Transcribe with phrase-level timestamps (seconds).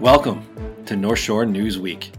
[0.00, 0.44] Welcome
[0.86, 2.12] to North Shore News Week.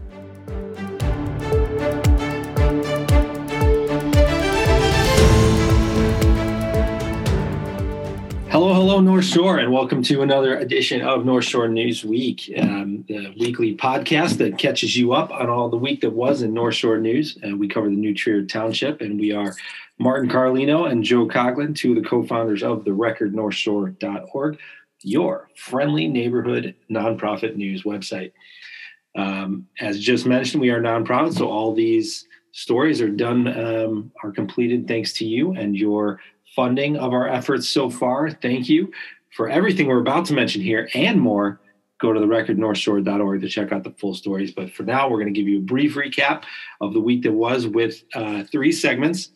[8.48, 13.04] Hello, hello, North Shore, and welcome to another edition of North Shore News Week, um,
[13.08, 16.74] the weekly podcast that catches you up on all the week that was in North
[16.74, 17.38] Shore news.
[17.46, 19.54] Uh, we cover the New Trier Township, and we are
[19.98, 24.58] Martin Carlino and Joe Coughlin, two of the co-founders of the Record Shore.org,
[25.02, 28.32] your friendly neighborhood nonprofit news website.
[29.16, 34.30] Um, as just mentioned, we are nonprofit, so all these stories are done, um, are
[34.30, 36.20] completed thanks to you and your
[36.54, 38.30] funding of our efforts so far.
[38.30, 38.90] Thank you
[39.36, 41.60] for everything we're about to mention here and more.
[41.98, 44.52] Go to the recordnorthshore.org to check out the full stories.
[44.52, 46.44] But for now, we're going to give you a brief recap
[46.80, 49.30] of the week that was with uh, three segments.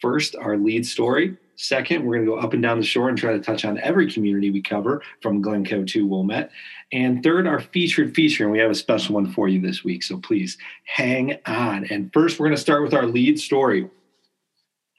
[0.00, 1.36] First, our lead story.
[1.56, 3.78] Second, we're going to go up and down the shore and try to touch on
[3.78, 6.50] every community we cover from Glencoe to Wilmette.
[6.92, 8.44] And third, our featured feature.
[8.44, 10.02] And we have a special one for you this week.
[10.02, 11.84] So please hang on.
[11.90, 13.88] And first, we're going to start with our lead story.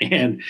[0.01, 0.41] And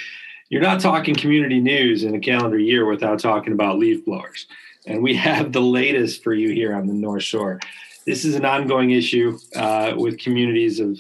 [0.50, 4.48] you're not talking community news in a calendar year without talking about leaf blowers.
[4.88, 7.60] And we have the latest for you here on the North Shore.
[8.06, 11.00] This is an ongoing issue uh, with communities of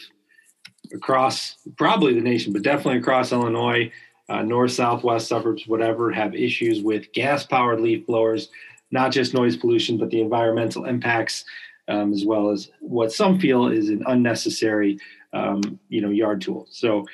[0.94, 3.92] across probably the nation, but definitely across Illinois,
[4.30, 8.50] uh, north, southwest suburbs, whatever, have issues with gas powered leaf blowers,
[8.92, 11.45] not just noise pollution, but the environmental impacts,
[11.88, 14.98] um, as well as what some feel is an unnecessary,
[15.34, 16.68] um, you know, yard tool.
[16.70, 17.06] So,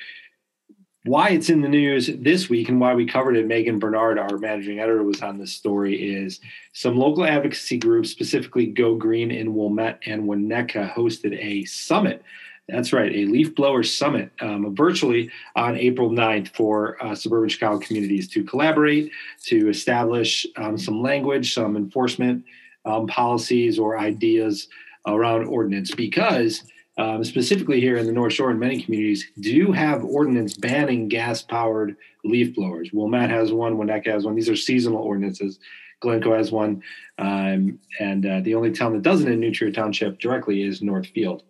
[1.04, 4.38] why it's in the news this week and why we covered it, Megan Bernard, our
[4.38, 5.96] managing editor, was on this story.
[5.96, 6.38] Is
[6.72, 12.22] some local advocacy groups, specifically Go Green in Wilmette and Winnetka, hosted a summit.
[12.68, 17.78] That's right, a leaf blower summit um, virtually on April 9th for uh, suburban Chicago
[17.80, 19.10] communities to collaborate,
[19.44, 22.44] to establish um, some language, some enforcement
[22.84, 24.68] um, policies or ideas
[25.06, 26.62] around ordinance because
[26.98, 31.42] um, specifically here in the North Shore and many communities, do have ordinance banning gas
[31.42, 32.90] powered leaf blowers.
[32.92, 34.34] Wilmette has one, Winnetka has one.
[34.34, 35.58] These are seasonal ordinances.
[36.00, 36.82] Glencoe has one.
[37.18, 41.44] Um, and uh, the only town that doesn't in New Trier Township directly is Northfield.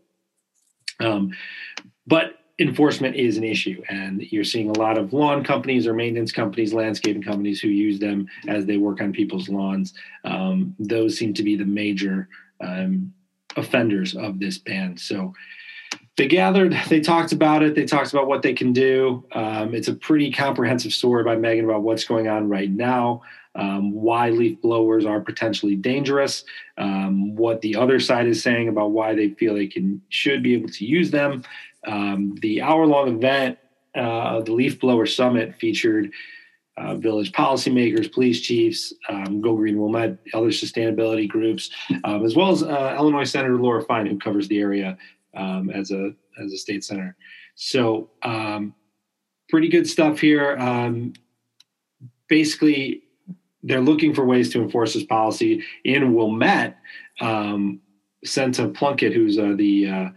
[1.03, 1.33] Um,
[2.07, 6.33] but enforcement is an issue, and you're seeing a lot of lawn companies or maintenance
[6.33, 9.95] companies, landscaping companies who use them as they work on people's lawns.
[10.25, 12.29] Um, those seem to be the major
[12.61, 13.13] um,
[13.57, 14.97] offenders of this ban.
[14.97, 15.35] So
[16.17, 19.25] they gathered, they talked about it, they talked about what they can do.
[19.33, 23.23] Um, it's a pretty comprehensive story by Megan about what's going on right now.
[23.55, 26.45] Um, why leaf blowers are potentially dangerous,
[26.79, 30.55] um, what the other side is saying about why they feel they can should be
[30.55, 31.43] able to use them.
[31.87, 33.59] Um, the hour long event,
[33.95, 36.13] uh, the Leaf Blower Summit, featured
[36.79, 41.71] uh, village policymakers, police chiefs, um, Go Green Wilmette, other sustainability groups,
[42.05, 44.97] um, as well as uh, Illinois Senator Laura Fine, who covers the area
[45.37, 46.13] um, as a
[46.43, 47.15] as a state senator.
[47.55, 48.09] So,
[49.51, 50.57] pretty good stuff here.
[50.57, 51.13] Um,
[52.27, 53.03] basically,
[53.63, 56.79] they're looking for ways to enforce this policy in Wilmette.
[57.21, 57.81] Um,
[58.25, 60.09] Senta Plunkett, who's uh, the uh,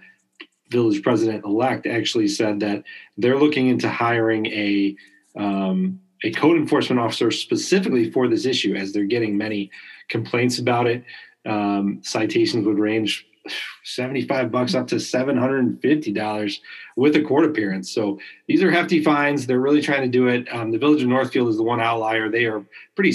[0.69, 2.83] village president elect, actually said that
[3.17, 4.95] they're looking into hiring a
[5.37, 9.69] um, a code enforcement officer specifically for this issue, as they're getting many
[10.09, 11.03] complaints about it.
[11.45, 13.27] Um, citations would range
[13.83, 16.59] 75 bucks up to $750
[16.95, 17.91] with a court appearance.
[17.91, 19.45] So these are hefty fines.
[19.45, 20.47] They're really trying to do it.
[20.51, 22.29] Um, the village of Northfield is the one outlier.
[22.29, 23.13] They are pretty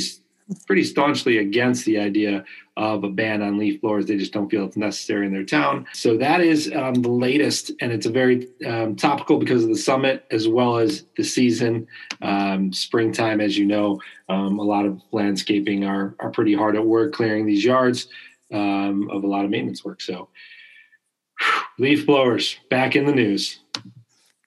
[0.66, 2.44] pretty staunchly against the idea
[2.76, 4.06] of a ban on leaf blowers.
[4.06, 5.86] They just don't feel it's necessary in their town.
[5.92, 9.76] So that is um, the latest, and it's a very um, topical because of the
[9.76, 11.86] summit as well as the season.
[12.22, 16.84] Um, springtime, as you know, um, a lot of landscaping are are pretty hard at
[16.84, 18.08] work clearing these yards
[18.52, 20.00] um, of a lot of maintenance work.
[20.00, 20.28] So
[21.78, 23.59] leaf blowers back in the news.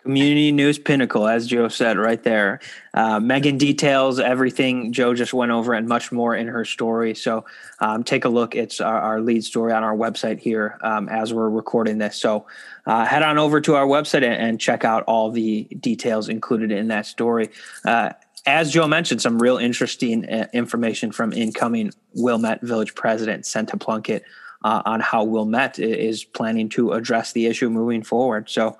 [0.03, 2.59] Community News Pinnacle, as Joe said right there.
[2.93, 7.15] Uh, Megan details everything Joe just went over and much more in her story.
[7.15, 7.45] So
[7.79, 8.53] um, take a look.
[8.53, 12.17] It's our, our, lead story on our website here um, as we're recording this.
[12.17, 12.45] So
[12.85, 16.71] uh, head on over to our website and, and, check out all the details included
[16.71, 17.49] in that story.
[17.85, 18.11] Uh,
[18.45, 24.23] as Joe mentioned, some real interesting uh, information from incoming Wilmette Village President Senta Plunkett
[24.63, 28.49] uh, on how Wilmette is planning to address the issue moving forward.
[28.49, 28.77] So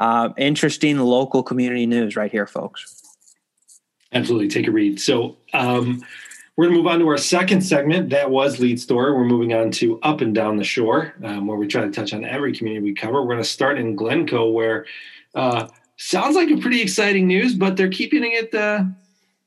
[0.00, 3.02] uh, interesting local community news right here, folks.
[4.12, 4.48] Absolutely.
[4.48, 4.98] Take a read.
[4.98, 6.02] So, um,
[6.56, 8.10] we're going to move on to our second segment.
[8.10, 9.12] That was lead story.
[9.12, 12.12] We're moving on to up and down the shore, um, where we try to touch
[12.12, 13.22] on every community we cover.
[13.22, 14.84] We're going to start in Glencoe, where
[15.34, 18.84] uh, sounds like a pretty exciting news, but they're keeping it uh,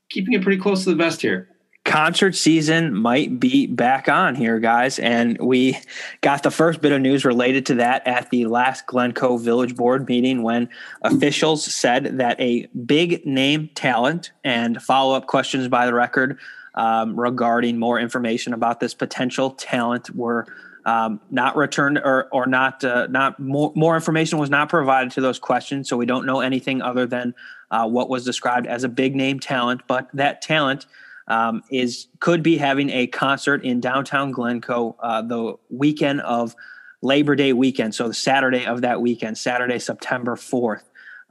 [0.10, 1.50] keeping it pretty close to the vest here.
[1.94, 4.98] Concert season might be back on here, guys.
[4.98, 5.78] And we
[6.22, 10.08] got the first bit of news related to that at the last Glencoe Village Board
[10.08, 10.70] meeting when
[11.04, 16.40] officials said that a big name talent and follow up questions by the record
[16.74, 20.48] um, regarding more information about this potential talent were.
[20.86, 25.22] Um, not returned or or not uh, not more more information was not provided to
[25.22, 27.34] those questions, so we don't know anything other than
[27.72, 29.84] uh, what was described as a big name talent.
[29.88, 30.86] But that talent
[31.28, 36.56] um, is could be having a concert in downtown Glencoe uh, the weekend of
[37.02, 40.84] Labor Day weekend, so the Saturday of that weekend, Saturday, September 4th.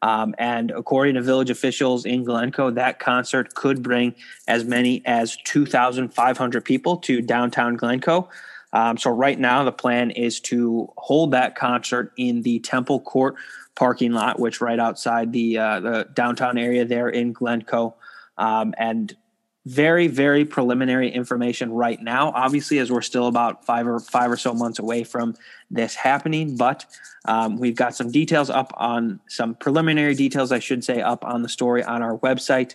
[0.02, 4.14] Um, and according to village officials in Glencoe, that concert could bring
[4.48, 8.28] as many as 2,500 people to downtown Glencoe.
[8.72, 13.36] Um, so, right now, the plan is to hold that concert in the Temple Court
[13.74, 17.94] parking lot, which right outside the uh, the downtown area there in Glencoe.
[18.38, 19.14] Um, and
[19.66, 22.32] very very preliminary information right now.
[22.34, 25.34] Obviously as we're still about five or five or so months away from
[25.70, 26.84] this happening but
[27.26, 31.42] um, we've got some details up on some preliminary details i should say up on
[31.42, 32.74] the story on our website.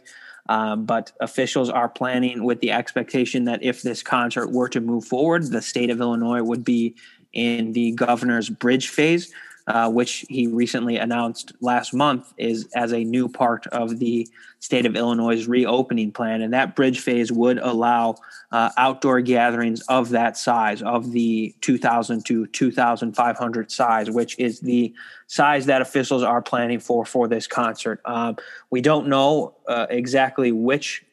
[0.50, 5.04] Um, but officials are planning with the expectation that if this concert were to move
[5.04, 6.96] forward the state of illinois would be
[7.34, 9.34] in the governor's bridge phase
[9.68, 14.28] uh, which he recently announced last month, is as a new part of the
[14.60, 16.42] state of Illinois' reopening plan.
[16.42, 18.16] And that bridge phase would allow
[18.52, 24.94] uh, outdoor gatherings of that size, of the 2,000 to 2,500 size, which is the
[25.28, 28.02] size that officials are planning for for this concert.
[28.06, 28.38] Um,
[28.70, 31.04] we don't know uh, exactly which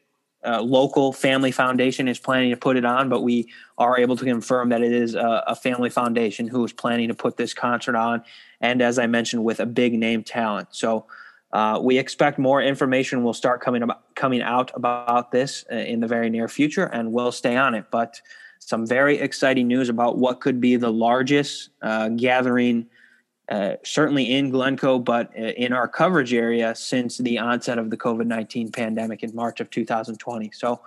[0.45, 3.49] uh, local family foundation is planning to put it on, but we
[3.79, 7.15] are able to confirm that it is a, a, family foundation who is planning to
[7.15, 8.23] put this concert on.
[8.61, 10.69] And as I mentioned, with a big name talent.
[10.71, 11.07] So
[11.53, 16.01] uh, we expect more information will start coming about, coming out about this uh, in
[16.01, 17.87] the very near future, and we'll stay on it.
[17.91, 18.21] But
[18.59, 22.87] some very exciting news about what could be the largest uh, gathering
[23.49, 27.97] uh, certainly in Glencoe, but uh, in our coverage area since the onset of the
[27.97, 30.51] COVID 19 pandemic in March of 2020.
[30.53, 30.81] So,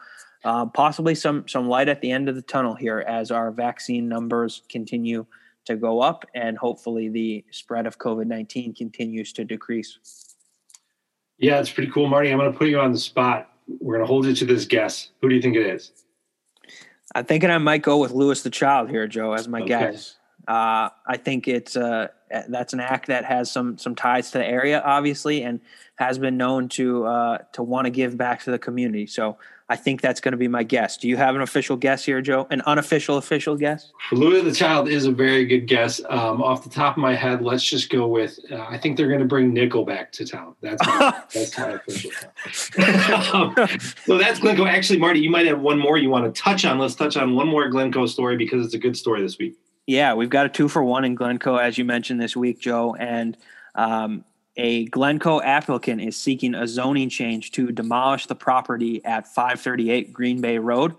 [0.43, 4.07] uh, possibly some, some light at the end of the tunnel here as our vaccine
[4.07, 5.25] numbers continue
[5.65, 9.99] to go up and hopefully the spread of COVID 19 continues to decrease.
[11.37, 12.31] Yeah, it's pretty cool, Marty.
[12.31, 13.51] I'm going to put you on the spot.
[13.79, 15.09] We're going to hold you to this guess.
[15.21, 15.91] Who do you think it is?
[17.13, 19.67] I'm thinking I might go with Louis the Child here, Joe, as my okay.
[19.67, 20.16] guess.
[20.47, 22.07] Uh, I think it's uh,
[22.47, 25.59] that's an act that has some some ties to the area, obviously, and
[25.95, 29.07] has been known to uh, to want to give back to the community.
[29.07, 29.37] So
[29.69, 30.95] I think that's going to be my guess.
[30.95, 32.47] Do you have an official guess here, Joe?
[32.49, 33.91] An unofficial official guess?
[34.13, 35.99] Louis the Child is a very good guess.
[36.07, 38.39] Um, off the top of my head, let's just go with.
[38.49, 40.55] Uh, I think they're going to bring Nickelback to town.
[40.61, 42.11] That's my, that's my official.
[43.33, 43.55] um,
[44.05, 44.65] so that's Glencoe.
[44.65, 46.79] Actually, Marty, you might have one more you want to touch on.
[46.79, 49.57] Let's touch on one more Glencoe story because it's a good story this week.
[49.87, 52.93] Yeah, we've got a two for one in Glencoe, as you mentioned this week, Joe.
[52.95, 53.37] And
[53.73, 54.25] um,
[54.57, 60.41] a Glencoe applicant is seeking a zoning change to demolish the property at 538 Green
[60.41, 60.95] Bay Road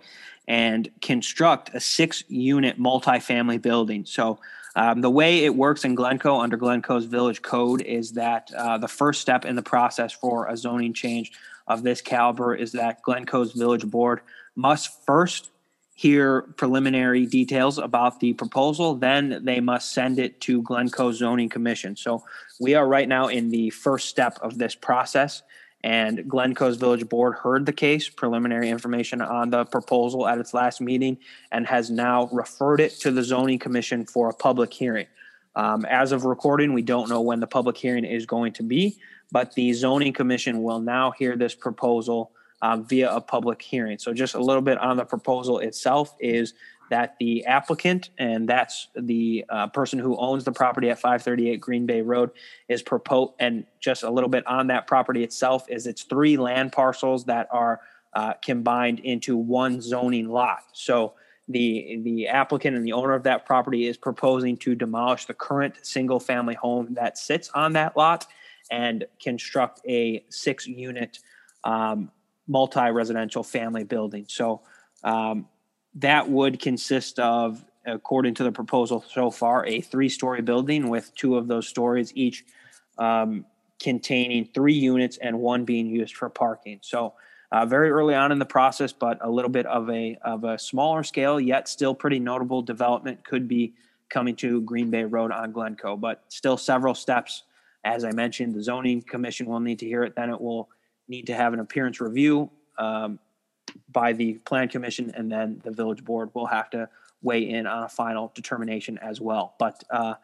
[0.49, 4.07] and construct a six unit multifamily building.
[4.07, 4.41] So,
[4.75, 8.87] um, the way it works in Glencoe under Glencoe's village code is that uh, the
[8.87, 11.33] first step in the process for a zoning change
[11.67, 14.21] of this caliber is that Glencoe's village board
[14.55, 15.51] must first
[15.99, 21.97] hear preliminary details about the proposal, then they must send it to Glencoe Zoning Commission.
[21.97, 22.23] So
[22.61, 25.43] we are right now in the first step of this process.
[25.83, 30.81] And Glencoe's Village Board heard the case, preliminary information on the proposal at its last
[30.81, 31.19] meeting,
[31.51, 35.09] and has now referred it to the Zoning Commission for a public hearing.
[35.57, 38.99] Um, as of recording, we don't know when the public hearing is going to be,
[39.33, 42.31] but the Zoning Commission will now hear this proposal
[42.63, 43.99] um, via a public hearing.
[43.99, 46.55] So, just a little bit on the proposal itself is
[46.91, 51.87] that the applicant, and that's the uh, person who owns the property at 538 Green
[51.87, 52.31] Bay Road,
[52.69, 56.73] is proposed, and just a little bit on that property itself is it's three land
[56.73, 57.81] parcels that are
[58.15, 60.65] uh, combined into one zoning lot.
[60.73, 61.15] So,
[61.49, 65.75] the the applicant and the owner of that property is proposing to demolish the current
[65.83, 68.27] single family home that sits on that lot
[68.71, 71.19] and construct a six unit
[71.65, 72.11] um,
[72.49, 74.25] multi-residential family building.
[74.29, 74.63] So
[75.05, 75.47] um,
[75.95, 81.37] that would consist of, according to the proposal so far, a three-story building with two
[81.37, 82.45] of those stories each
[82.99, 83.45] um,
[83.81, 86.81] containing three units and one being used for parking.
[86.83, 87.15] So
[87.53, 90.59] uh, very early on in the process, but a little bit of a of a
[90.59, 93.75] smaller scale, yet still pretty notable development could be
[94.11, 95.97] coming to Green Bay Road on Glencoe.
[95.97, 97.45] But still several steps.
[97.85, 100.15] As I mentioned, the zoning commission will need to hear it.
[100.15, 100.69] Then it will
[101.09, 103.19] need to have an appearance review um,
[103.91, 106.89] by the plan commission, and then the village board will have to
[107.23, 109.55] weigh in on a final determination as well.
[109.59, 110.15] But a uh,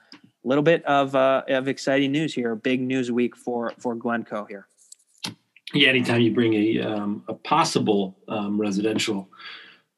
[0.45, 2.55] little bit of uh, of exciting news here.
[2.55, 4.67] Big news week for for Glencoe here.
[5.73, 9.29] Yeah, anytime you bring a um, a possible um, residential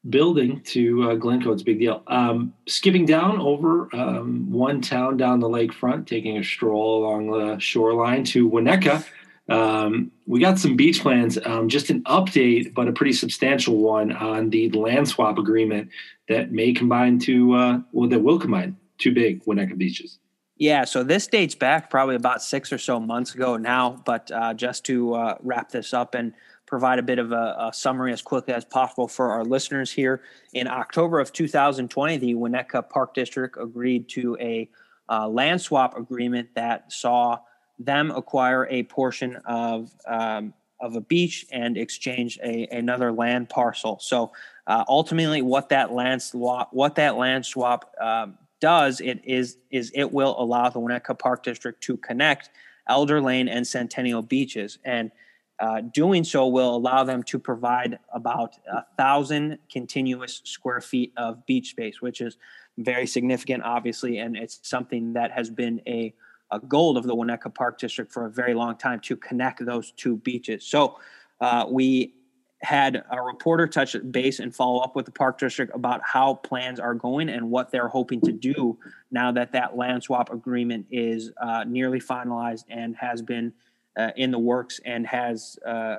[0.09, 2.01] building to uh, Glencoe, it's a big deal.
[2.07, 7.59] Um, skipping down over um, one town down the lakefront, taking a stroll along the
[7.59, 9.05] shoreline to Winnetka.
[9.49, 14.11] Um, we got some beach plans, um, just an update, but a pretty substantial one
[14.11, 15.89] on the land swap agreement
[16.27, 20.19] that may combine to, uh, well, that will combine two big Winnetka beaches.
[20.57, 24.01] Yeah, so this dates back probably about six or so months ago now.
[24.05, 26.33] But uh, just to uh, wrap this up and
[26.65, 30.23] provide a bit of a, a, summary as quickly as possible for our listeners here,
[30.53, 34.69] in October of 2020, the Winnetka Park District agreed to a
[35.09, 37.37] uh, land swap agreement that saw
[37.79, 43.97] them acquire a portion of um, of a beach and exchange a, another land parcel.
[43.99, 44.31] So
[44.67, 49.91] uh, ultimately, what that land swap what that land swap um, does it is is
[49.93, 52.49] it will allow the Winnetka Park District to connect
[52.87, 55.11] Elder Lane and Centennial beaches, and
[55.59, 61.45] uh, doing so will allow them to provide about a thousand continuous square feet of
[61.45, 62.37] beach space, which is
[62.77, 66.13] very significant, obviously, and it's something that has been a
[66.51, 69.91] a goal of the Winnetka Park District for a very long time to connect those
[69.91, 70.65] two beaches.
[70.65, 70.99] So
[71.41, 72.13] uh, we
[72.61, 76.79] had a reporter touch base and follow up with the park district about how plans
[76.79, 78.77] are going and what they're hoping to do
[79.11, 83.53] now that that land swap agreement is uh, nearly finalized and has been
[83.95, 85.97] uh, in the works and has uh,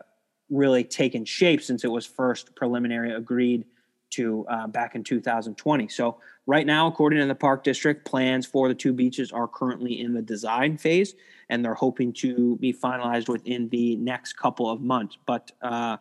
[0.51, 3.65] really taken shape since it was first preliminary agreed
[4.11, 5.87] to uh, back in 2020.
[5.89, 10.01] So right now, according to the park district, plans for the two beaches are currently
[10.01, 11.15] in the design phase,
[11.51, 15.19] and they're hoping to be finalized within the next couple of months.
[15.27, 15.99] But uh,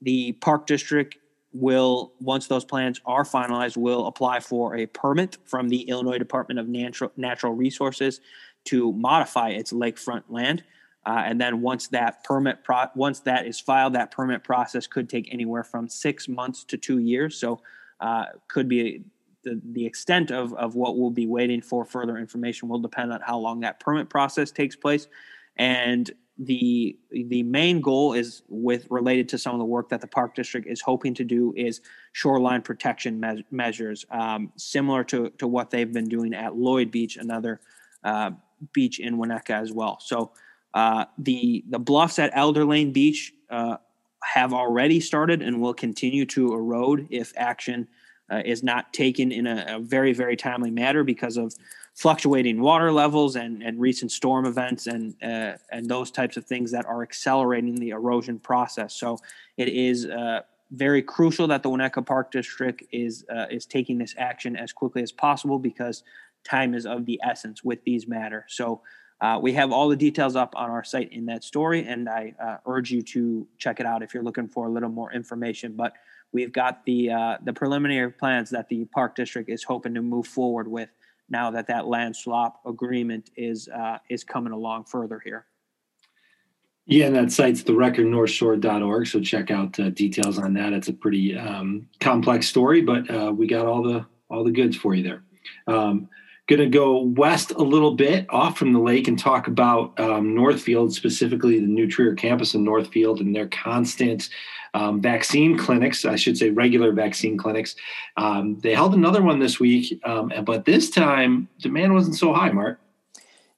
[0.00, 1.18] the park district
[1.52, 6.60] will once those plans are finalized will apply for a permit from the illinois department
[6.60, 8.20] of natural, natural resources
[8.64, 10.62] to modify its lakefront land
[11.06, 15.08] uh, and then once that permit pro- once that is filed that permit process could
[15.08, 17.60] take anywhere from six months to two years so
[17.98, 19.02] uh, could be
[19.42, 23.20] the, the extent of, of what we'll be waiting for further information will depend on
[23.20, 25.08] how long that permit process takes place.
[25.56, 26.10] And
[26.42, 30.34] the the main goal is with related to some of the work that the park
[30.34, 31.82] district is hoping to do is
[32.12, 37.18] shoreline protection me- measures um, similar to, to what they've been doing at lloyd beach
[37.18, 37.60] another
[38.04, 38.30] uh,
[38.72, 39.98] beach in winnetka as well.
[40.00, 40.32] So
[40.72, 43.76] uh, the the bluffs at elder lane beach uh,
[44.22, 47.86] have already started and will continue to erode if action
[48.30, 51.54] uh, is not taken in a, a very very timely manner because of
[51.94, 56.70] fluctuating water levels and, and recent storm events and uh, and those types of things
[56.70, 58.94] that are accelerating the erosion process.
[58.94, 59.18] So
[59.56, 64.14] it is uh, very crucial that the Winnetka Park District is uh, is taking this
[64.16, 66.02] action as quickly as possible because
[66.44, 68.44] time is of the essence with these matters.
[68.48, 68.82] So.
[69.22, 72.32] Uh, we have all the details up on our site in that story, and I
[72.42, 75.74] uh, urge you to check it out if you're looking for a little more information.
[75.76, 75.92] But
[76.32, 80.26] we've got the uh, the preliminary plans that the park district is hoping to move
[80.26, 80.88] forward with
[81.28, 85.46] now that that land swap agreement is uh, is coming along further here.
[86.86, 89.06] Yeah, and that site's the recordnorthshore.org.
[89.06, 90.72] So check out uh, details on that.
[90.72, 94.76] It's a pretty um, complex story, but uh, we got all the all the goods
[94.76, 95.22] for you there.
[95.66, 96.08] Um,
[96.48, 100.34] going to go west a little bit off from the lake and talk about um,
[100.34, 104.28] Northfield, specifically the New campus in Northfield and their constant
[104.74, 107.76] um, vaccine clinics, I should say regular vaccine clinics.
[108.16, 112.50] Um, they held another one this week, um, but this time demand wasn't so high,
[112.50, 112.80] Mark.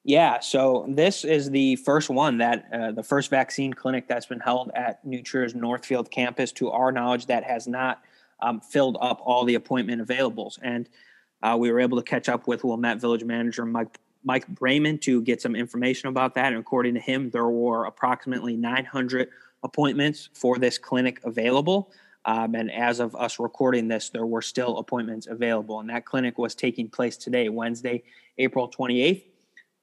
[0.05, 4.41] Yeah, so this is the first one that uh, the first vaccine clinic that's been
[4.41, 8.03] held at New Trier's Northfield campus, to our knowledge, that has not
[8.41, 10.59] um, filled up all the appointment availables.
[10.61, 10.89] And
[11.41, 15.21] uh, we were able to catch up with Wilmette Village Manager Mike Mike Braiman to
[15.23, 16.53] get some information about that.
[16.53, 19.29] And according to him, there were approximately 900
[19.63, 21.91] appointments for this clinic available.
[22.25, 25.81] Um, and as of us recording this, there were still appointments available.
[25.81, 28.05] And that clinic was taking place today, Wednesday,
[28.39, 29.25] April 28th.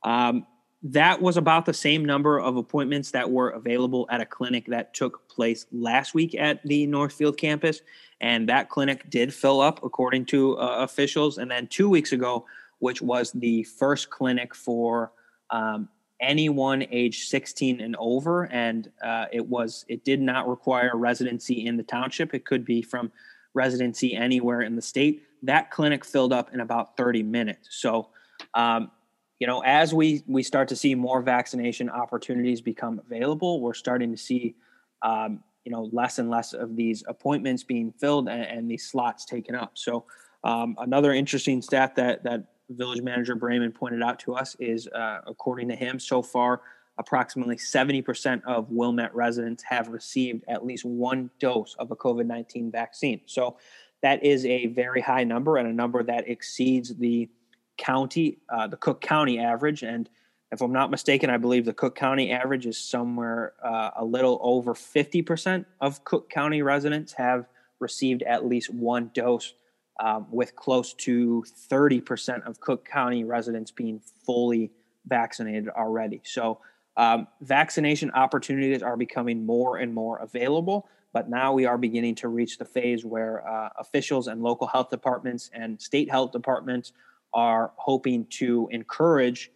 [0.03, 0.45] Um,
[0.81, 4.93] that was about the same number of appointments that were available at a clinic that
[4.93, 7.81] took place last week at the Northfield campus.
[8.21, 11.38] And that clinic did fill up, according to uh, officials.
[11.38, 12.45] And then two weeks ago,
[12.79, 15.12] which was the first clinic for
[15.50, 15.89] um,
[16.21, 18.43] anyone age 16 and over.
[18.45, 22.33] And uh, it was it did not require residency in the township.
[22.33, 23.11] It could be from
[23.53, 25.23] residency anywhere in the state.
[25.43, 27.69] That clinic filled up in about 30 minutes.
[27.71, 28.09] So
[28.53, 28.91] um,
[29.39, 34.11] you know, as we we start to see more vaccination opportunities become available, we're starting
[34.11, 34.55] to see,
[35.01, 39.25] um, you know less and less of these appointments being filled and, and these slots
[39.25, 39.71] taken up.
[39.75, 40.05] So
[40.43, 45.21] um, another interesting stat that that village manager Braiman pointed out to us is, uh,
[45.27, 46.61] according to him, so far
[46.97, 52.71] approximately 70% of Wilmette residents have received at least one dose of a COVID 19
[52.71, 53.21] vaccine.
[53.25, 53.57] So
[54.01, 57.29] that is a very high number and a number that exceeds the
[57.77, 59.83] county, uh, the Cook County average.
[59.83, 60.09] And
[60.51, 64.39] if I'm not mistaken, I believe the Cook County average is somewhere uh, a little
[64.41, 67.47] over 50% of Cook County residents have
[67.79, 69.53] received at least one dose,
[70.00, 74.72] um, with close to 30% of Cook County residents being fully
[75.06, 76.22] vaccinated already.
[76.24, 76.60] So,
[76.98, 82.27] um, vaccination opportunities are becoming more and more available, but now we are beginning to
[82.27, 86.91] reach the phase where uh, officials and local health departments and state health departments
[87.34, 89.51] are hoping to encourage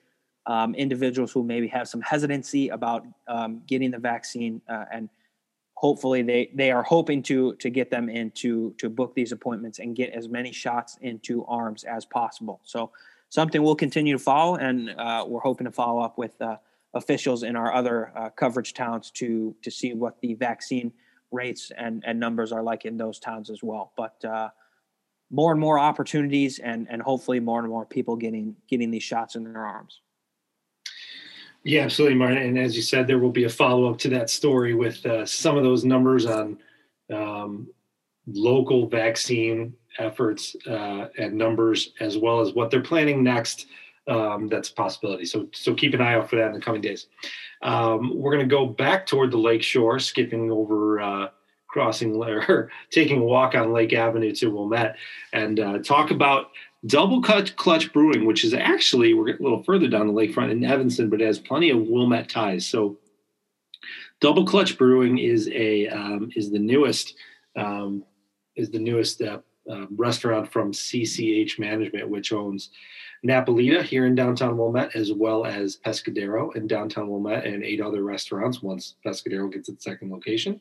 [0.45, 5.09] um, individuals who maybe have some hesitancy about um, getting the vaccine uh, and
[5.75, 9.79] hopefully they they are hoping to to get them in to to book these appointments
[9.79, 12.59] and get as many shots into arms as possible.
[12.63, 12.91] So
[13.29, 16.57] something we'll continue to follow and uh, we're hoping to follow up with uh,
[16.93, 20.91] officials in our other uh, coverage towns to to see what the vaccine
[21.31, 23.91] rates and and numbers are like in those towns as well.
[23.97, 24.49] But uh,
[25.31, 29.35] more and more opportunities and and hopefully more and more people getting getting these shots
[29.35, 30.01] in their arms
[31.63, 32.39] yeah, absolutely, Martin.
[32.39, 35.25] And as you said, there will be a follow up to that story with uh,
[35.25, 36.57] some of those numbers on
[37.13, 37.67] um,
[38.27, 43.67] local vaccine efforts uh, and numbers, as well as what they're planning next.
[44.07, 45.25] Um, that's a possibility.
[45.25, 47.07] So, so keep an eye out for that in the coming days.
[47.61, 51.27] Um, we're going to go back toward the lake shore, skipping over, uh,
[51.69, 54.97] crossing or taking a walk on Lake Avenue to Wilmette,
[55.31, 56.47] and uh, talk about
[56.85, 60.65] Double Clutch, Clutch Brewing, which is actually we're a little further down the lakefront in
[60.65, 62.65] Evanston, but it has plenty of Wilmette ties.
[62.65, 62.97] So,
[64.19, 67.15] Double Clutch Brewing is a um, is the newest
[67.55, 68.03] um,
[68.55, 72.69] is the newest uh, uh, restaurant from CCH Management, which owns
[73.25, 78.03] Napolita here in downtown Wilmette, as well as Pescadero in downtown Wilmette, and eight other
[78.03, 80.59] restaurants once Pescadero gets its second location.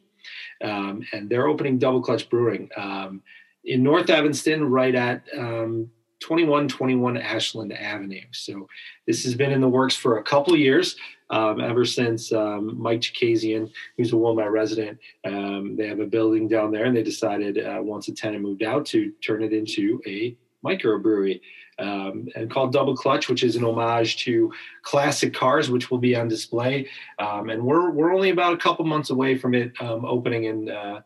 [0.63, 3.23] Um, and they're opening Double Clutch Brewing um,
[3.65, 5.91] in North Evanston, right at um,
[6.23, 8.23] 2121 Ashland Avenue.
[8.31, 8.69] So
[9.07, 10.97] this has been in the works for a couple years,
[11.31, 16.47] um, ever since um, Mike Chikazian, who's a Wilmette resident, um, they have a building
[16.47, 20.01] down there, and they decided uh, once a tenant moved out to turn it into
[20.07, 21.41] a microbrewery.
[21.79, 26.15] Um, and called Double Clutch, which is an homage to classic cars, which will be
[26.15, 26.87] on display.
[27.19, 30.71] Um, and we're we're only about a couple months away from it um, opening and
[30.71, 31.01] uh,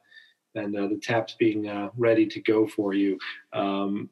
[0.56, 3.18] and uh, the taps being uh, ready to go for you.
[3.52, 4.10] Um,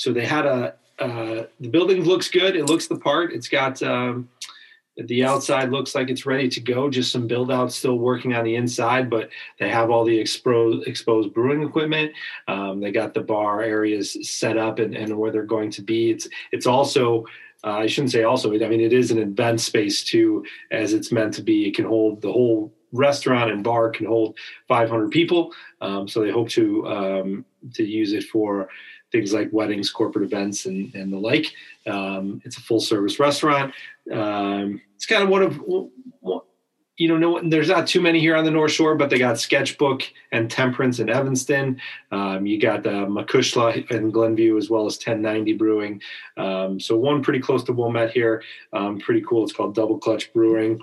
[0.00, 2.56] so they had a uh, the building looks good.
[2.56, 3.34] It looks the part.
[3.34, 4.30] It's got um,
[4.96, 6.88] the outside looks like it's ready to go.
[6.88, 10.88] Just some build out still working on the inside, but they have all the exposed
[10.88, 12.12] exposed brewing equipment.
[12.48, 16.10] Um, they got the bar areas set up and, and where they're going to be.
[16.10, 17.26] It's it's also
[17.62, 18.54] uh, I shouldn't say also.
[18.54, 21.68] I mean, it is an event space too, as it's meant to be.
[21.68, 24.36] It can hold the whole restaurant and bar can hold
[24.66, 25.52] 500 people.
[25.82, 28.70] Um, so they hope to um, to use it for
[29.12, 31.46] things like weddings, corporate events, and, and the like.
[31.86, 33.74] Um, it's a full service restaurant.
[34.12, 35.60] Um, it's kind of one of,
[36.96, 39.38] you know, no, there's not too many here on the North Shore, but they got
[39.38, 41.80] Sketchbook and Temperance in Evanston.
[42.12, 46.02] Um, you got uh, Macushla in Glenview as well as 1090 Brewing.
[46.36, 48.42] Um, so one pretty close to Wilmette here.
[48.74, 49.44] Um, pretty cool.
[49.44, 50.78] It's called Double Clutch Brewing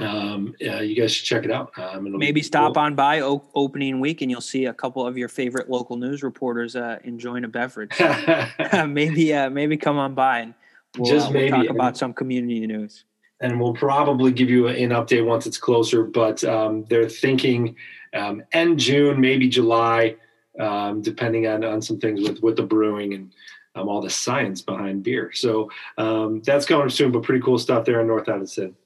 [0.00, 1.72] um, uh, you guys should check it out.
[1.78, 2.82] Um, Maybe stop cool.
[2.82, 6.22] on by o- opening week and you'll see a couple of your favorite local news
[6.22, 7.92] reporters uh, enjoying a beverage.
[8.86, 10.54] maybe uh, maybe come on by and
[10.98, 11.52] we'll, Just maybe.
[11.52, 13.04] Uh, we'll talk about some community news.
[13.40, 16.04] And we'll probably give you an update once it's closer.
[16.04, 17.76] But um, they're thinking
[18.14, 20.16] um, end June, maybe July,
[20.58, 23.32] um, depending on on some things with with the brewing and.
[23.76, 25.32] Um, all the science behind beer.
[25.32, 28.76] So that's coming soon, but pretty cool stuff there in North Evanston.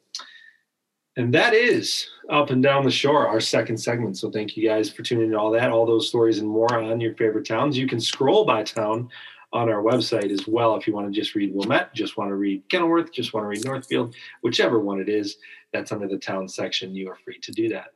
[1.19, 4.17] And that is up and down the shore, our second segment.
[4.17, 6.73] So thank you guys for tuning in to all that, all those stories and more
[6.73, 7.77] on your favorite towns.
[7.77, 9.11] You can scroll by town
[9.53, 12.37] on our website as well if you want to just read Wilmette, just want to
[12.37, 15.39] read Kenilworth, just want to read Northfield, whichever one it is
[15.73, 17.89] that's under the town section, you are free to do that.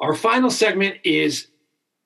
[0.00, 1.46] Our final segment is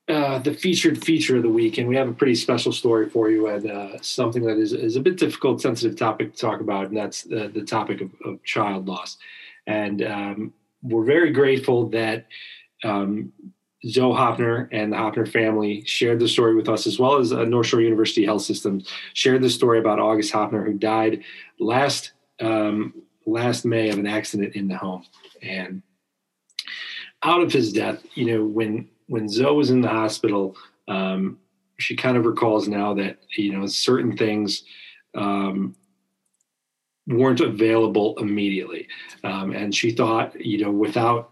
[0.06, 3.30] uh, the featured feature of the week, and we have a pretty special story for
[3.30, 6.88] you and uh, something that is, is a bit difficult, sensitive topic to talk about,
[6.88, 9.16] and that's uh, the topic of, of child loss.
[9.66, 12.26] And um, we're very grateful that
[12.84, 13.32] um,
[13.86, 17.44] Zoe Hoeppner and the Hoeppner family shared the story with us, as well as uh,
[17.44, 18.82] North Shore University Health System
[19.14, 21.22] shared the story about August Hoeppner, who died
[21.58, 22.94] last um,
[23.26, 25.04] last May of an accident in the home.
[25.42, 25.82] And
[27.22, 30.56] out of his death, you know, when when Zoe was in the hospital,
[30.88, 31.38] um,
[31.78, 34.62] she kind of recalls now that you know certain things
[35.14, 35.74] um,
[37.06, 38.88] weren't available immediately,
[39.24, 41.30] um, and she thought, you know, without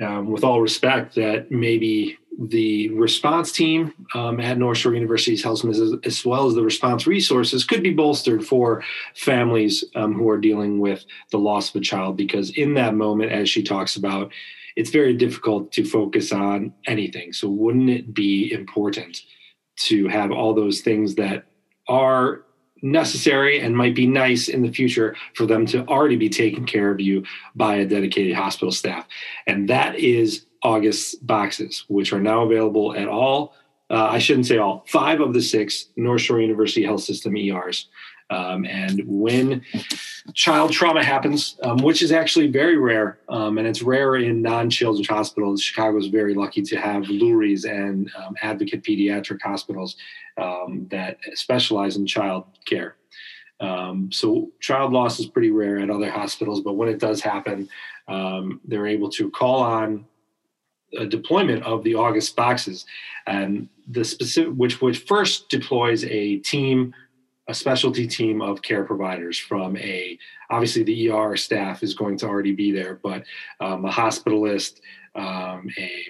[0.00, 5.64] um, with all respect, that maybe the response team um, at North Shore University's Health
[5.64, 8.82] as, as well as the response resources, could be bolstered for
[9.14, 12.16] families um, who are dealing with the loss of a child.
[12.16, 14.32] Because in that moment, as she talks about,
[14.76, 17.32] it's very difficult to focus on anything.
[17.32, 19.22] So, wouldn't it be important
[19.76, 21.44] to have all those things that
[21.88, 22.44] are
[22.82, 26.90] necessary and might be nice in the future for them to already be taken care
[26.90, 29.06] of you by a dedicated hospital staff?
[29.46, 33.54] And that is August boxes, which are now available at all.
[33.90, 37.88] Uh, I shouldn't say all, five of the six North Shore University Health System ERs.
[38.32, 39.62] Um, and when
[40.34, 45.08] child trauma happens, um, which is actually very rare, um, and it's rare in non-children's
[45.08, 45.62] hospitals.
[45.62, 49.96] Chicago is very lucky to have Lurie's and um, Advocate Pediatric hospitals
[50.38, 52.96] um, that specialize in child care.
[53.60, 57.68] Um, so child loss is pretty rare at other hospitals, but when it does happen,
[58.64, 60.06] they're able to call on
[60.98, 62.86] a deployment of the August boxes,
[63.26, 66.94] and the specific which which first deploys a team,
[67.48, 70.18] a specialty team of care providers from a
[70.50, 73.24] obviously the ER staff is going to already be there, but
[73.60, 74.80] um, a hospitalist,
[75.14, 76.06] um, a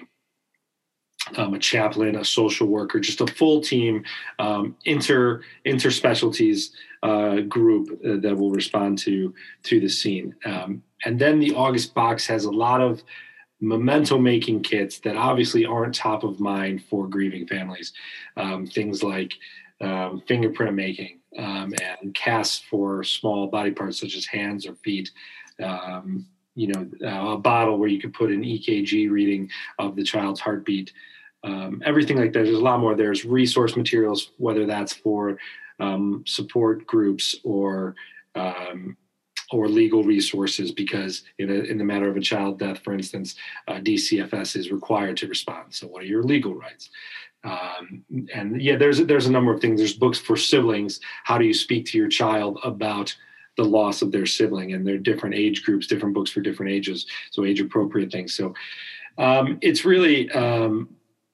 [1.37, 4.03] um, a chaplain, a social worker, just a full team,
[4.39, 10.35] um, inter specialties uh, group uh, that will respond to to the scene.
[10.45, 13.03] Um, and then the August box has a lot of
[13.61, 17.93] memento making kits that obviously aren't top of mind for grieving families.
[18.35, 19.33] Um, things like
[19.81, 25.11] um, fingerprint making um, and casts for small body parts such as hands or feet.
[25.61, 30.03] Um, you know, uh, a bottle where you could put an EKG reading of the
[30.03, 30.91] child's heartbeat.
[31.43, 32.43] Um, everything like that.
[32.43, 32.95] There's a lot more.
[32.95, 35.37] There's resource materials, whether that's for
[35.79, 37.95] um, support groups or
[38.35, 38.97] um,
[39.51, 43.35] or legal resources because in, a, in the matter of a child death, for instance,
[43.67, 45.73] uh, DCFS is required to respond.
[45.73, 46.89] So, what are your legal rights?
[47.43, 48.03] Um,
[48.33, 49.79] and yeah, there's there's a number of things.
[49.79, 50.99] There's books for siblings.
[51.23, 53.15] How do you speak to your child about
[53.57, 54.73] the loss of their sibling?
[54.73, 58.33] And there are different age groups, different books for different ages, so age appropriate things.
[58.33, 58.53] So,
[59.17, 60.89] um, it's really, um,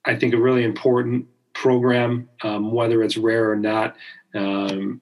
[0.05, 3.95] I think, a really important program, um, whether it's rare or not.
[4.33, 5.01] Um,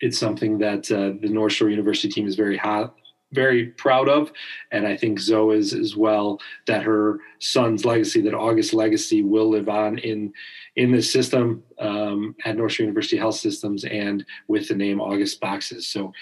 [0.00, 2.94] it's something that uh, the North Shore University team is very hot,
[3.34, 4.32] very proud of,
[4.70, 6.40] and I think Zoe is as well.
[6.66, 10.32] That her son's legacy, that August legacy, will live on in
[10.76, 15.40] in this system um, at North Shore University Health Systems and with the name August
[15.40, 15.86] Boxes.
[15.86, 16.12] So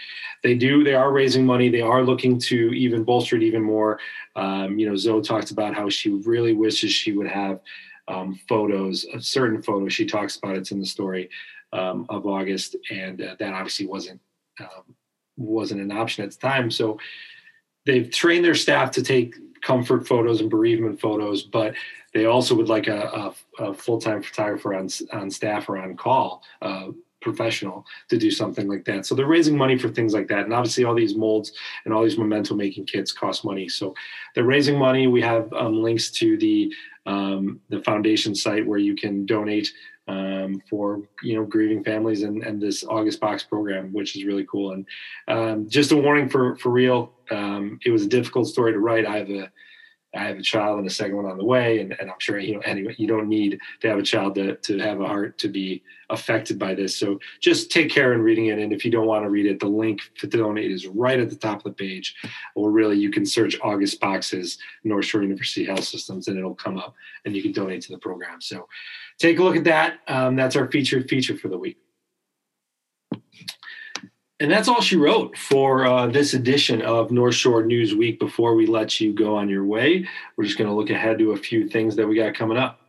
[0.43, 1.69] they do they are raising money.
[1.69, 3.99] They are looking to even bolster it even more.
[4.37, 7.61] Um, you know, Zoe talks about how she really wishes she would have
[8.09, 9.93] um, photos, of certain photos.
[9.93, 11.31] She talks about it's in the story
[11.73, 14.21] um, of August, and uh, that obviously wasn't
[14.61, 14.95] um,
[15.37, 16.71] wasn't an option at the time.
[16.71, 16.99] So
[17.87, 21.75] they've trained their staff to take comfort photos and bereavement photos, but
[22.15, 25.97] they also would like a, a, a full time photographer on on staff or on
[25.97, 26.43] call.
[26.61, 26.89] Uh,
[27.23, 29.07] professional to do something like that.
[29.07, 30.45] So they're raising money for things like that.
[30.45, 31.53] And obviously all these molds
[31.85, 33.69] and all these memento making kits cost money.
[33.69, 33.95] So
[34.35, 35.07] they're raising money.
[35.07, 39.73] We have um, links to the um, the foundation site where you can donate
[40.09, 44.47] um, for you know grieving families and, and this August Box program, which is really
[44.51, 44.73] cool.
[44.73, 44.87] And
[45.29, 49.07] um, just a warning for for real, um, it was a difficult story to write.
[49.07, 49.51] I have a
[50.15, 52.39] I have a child and a second one on the way, and, and I'm sure
[52.39, 55.39] you know anyway you don't need to have a child to to have a heart
[55.39, 56.97] to be affected by this.
[56.97, 59.59] So just take care in reading it, and if you don't want to read it,
[59.59, 62.15] the link to donate is right at the top of the page,
[62.55, 66.79] or really you can search August Boxes North Shore University Health Systems, and it'll come
[66.79, 66.95] up,
[67.25, 68.41] and you can donate to the program.
[68.41, 68.69] So
[69.19, 70.01] take a look at that.
[70.09, 71.82] Um, that's our featured feature for the week.
[74.41, 78.19] And that's all she wrote for uh, this edition of North Shore News Week.
[78.19, 81.33] Before we let you go on your way, we're just going to look ahead to
[81.33, 82.81] a few things that we got coming up.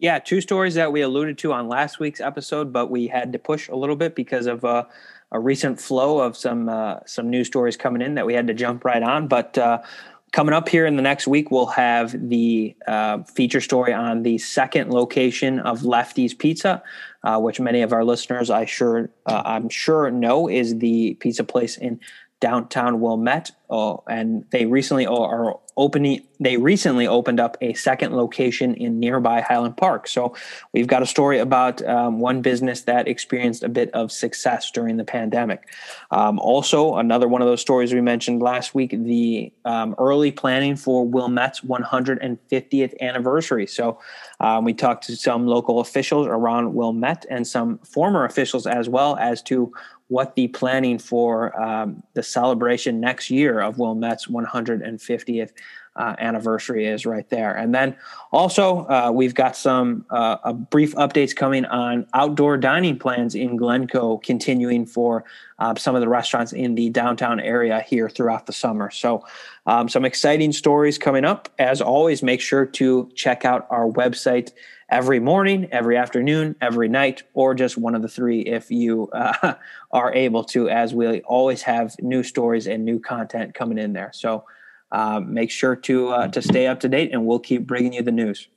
[0.00, 3.38] Yeah, two stories that we alluded to on last week's episode, but we had to
[3.40, 4.84] push a little bit because of uh,
[5.32, 8.54] a recent flow of some uh, some news stories coming in that we had to
[8.54, 9.26] jump right on.
[9.26, 9.82] But uh,
[10.32, 14.36] Coming up here in the next week, we'll have the uh, feature story on the
[14.38, 16.82] second location of Lefty's Pizza,
[17.24, 21.44] uh, which many of our listeners, I sure, uh, I'm sure, know is the pizza
[21.44, 21.98] place in
[22.40, 26.22] downtown Wilmette, oh, and they recently are opening.
[26.40, 30.06] They recently opened up a second location in nearby Highland Park.
[30.06, 30.36] So
[30.72, 34.98] we've got a story about um, one business that experienced a bit of success during
[34.98, 35.68] the pandemic.
[36.12, 40.76] Um, also, another one of those stories we mentioned last week: the um, early planning
[40.76, 43.66] for Wilmette's 150th anniversary.
[43.66, 44.00] So
[44.38, 49.16] um, we talked to some local officials around Wilmette and some former officials as well
[49.16, 49.72] as to
[50.08, 55.52] what the planning for um, the celebration next year of Wilmette's 150th
[55.98, 57.54] uh, anniversary is right there.
[57.54, 57.96] And then
[58.32, 64.18] also, uh, we've got some uh, brief updates coming on outdoor dining plans in Glencoe,
[64.18, 65.24] continuing for
[65.58, 68.90] uh, some of the restaurants in the downtown area here throughout the summer.
[68.90, 69.26] So,
[69.66, 71.48] um, some exciting stories coming up.
[71.58, 74.52] As always, make sure to check out our website
[74.88, 79.54] every morning, every afternoon, every night, or just one of the three if you uh,
[79.90, 84.10] are able to, as we always have new stories and new content coming in there.
[84.12, 84.44] So
[84.90, 88.02] uh, make sure to uh, to stay up to date, and we'll keep bringing you
[88.02, 88.48] the news.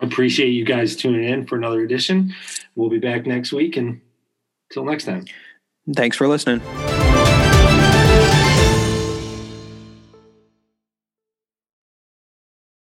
[0.00, 2.34] Appreciate you guys tuning in for another edition.
[2.74, 4.00] We'll be back next week, and
[4.70, 5.26] until next time.
[5.94, 6.60] Thanks for listening.